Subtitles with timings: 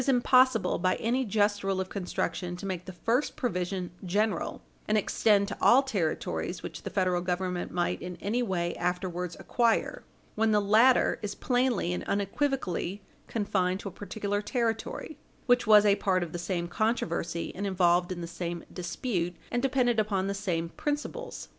[0.03, 4.97] 438 impossible, by any just rule of construction, to make the first provision general, and
[4.97, 10.03] extend to all territories, which the Federal Government might in any way afterwards acquire,
[10.33, 15.95] when the latter is plainly and unequivocally confined to a particular territory; which was a
[15.97, 20.33] part of the same controversy, and involved in the same dispute, and depended upon the
[20.33, 21.49] same principles.